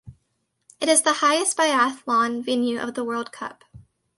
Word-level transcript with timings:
It 0.79 0.89
is 0.89 1.03
the 1.03 1.13
highest 1.21 1.55
biathlon 1.55 2.43
venue 2.43 2.79
of 2.79 2.95
the 2.95 3.03
World 3.03 3.31
Cup. 3.31 3.63